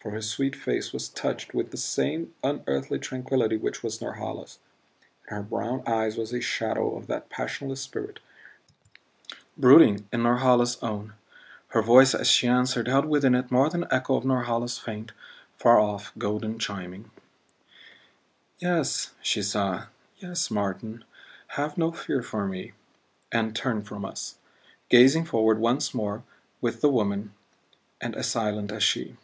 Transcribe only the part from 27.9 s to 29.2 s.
and as silent as she.